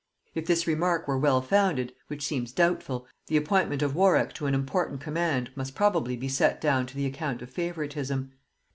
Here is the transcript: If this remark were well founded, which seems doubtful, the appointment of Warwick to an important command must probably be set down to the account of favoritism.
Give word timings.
If 0.33 0.47
this 0.47 0.65
remark 0.65 1.07
were 1.07 1.19
well 1.19 1.43
founded, 1.43 1.93
which 2.07 2.25
seems 2.25 2.51
doubtful, 2.51 3.05
the 3.27 3.37
appointment 3.37 3.83
of 3.83 3.93
Warwick 3.93 4.33
to 4.33 4.47
an 4.47 4.55
important 4.55 4.99
command 4.99 5.51
must 5.55 5.75
probably 5.75 6.17
be 6.17 6.27
set 6.27 6.59
down 6.59 6.87
to 6.87 6.95
the 6.95 7.05
account 7.05 7.43
of 7.43 7.51
favoritism. 7.51 8.31